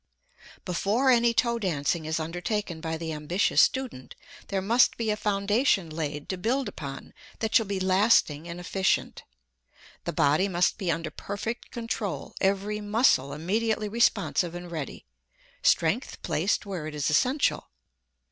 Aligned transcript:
Before 0.65 1.11
any 1.11 1.31
toe 1.31 1.59
dancing 1.59 2.05
is 2.05 2.19
undertaken 2.19 2.81
by 2.81 2.97
the 2.97 3.13
ambitious 3.13 3.61
student 3.61 4.15
there 4.47 4.59
must 4.59 4.97
be 4.97 5.11
a 5.11 5.15
foundation 5.15 5.91
laid 5.91 6.27
to 6.29 6.39
build 6.39 6.67
upon 6.67 7.13
that 7.37 7.53
shall 7.53 7.67
be 7.67 7.79
lasting 7.79 8.47
and 8.47 8.59
efficient. 8.59 9.21
The 10.05 10.11
body 10.13 10.47
must 10.47 10.79
be 10.79 10.91
under 10.91 11.11
perfect 11.11 11.69
control; 11.69 12.33
every 12.41 12.81
muscle 12.81 13.31
immediately 13.31 13.87
responsive 13.87 14.55
and 14.55 14.71
ready, 14.71 15.05
strength 15.61 16.23
placed 16.23 16.65
where 16.65 16.87
it 16.87 16.95
is 16.95 17.11
essential. 17.11 17.67